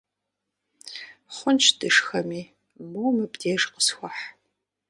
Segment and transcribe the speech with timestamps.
[1.35, 2.41] Хъунщ дышхэми,
[2.89, 4.23] моуэ мыбдеж къысхуэхь.